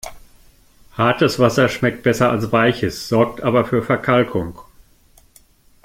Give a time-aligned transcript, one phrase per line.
[0.97, 4.57] Hartes Wasser schmeckt besser als weiches, sorgt aber für Verkalkung.